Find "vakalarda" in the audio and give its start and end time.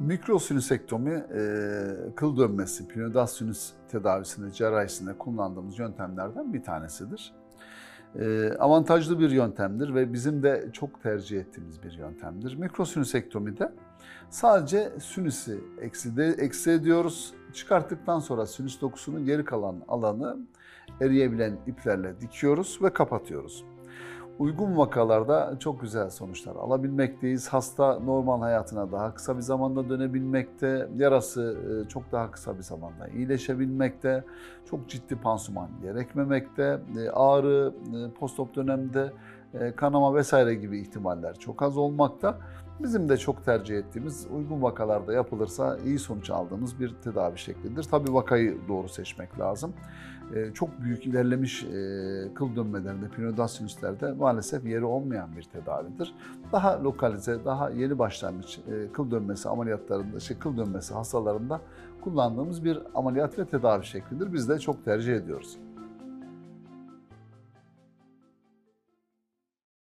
24.76-25.56, 44.62-45.12